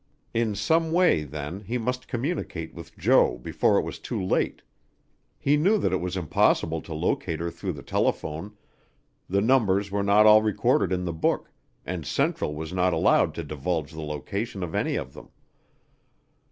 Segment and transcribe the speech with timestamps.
[0.33, 4.63] In some way, then, he must communicate with Jo before it was too late.
[5.37, 8.57] He knew that it was impossible to locate her through the telephone;
[9.29, 11.51] the numbers were not all recorded in the book,
[11.85, 15.29] and Central was not allowed to divulge the location of any of them.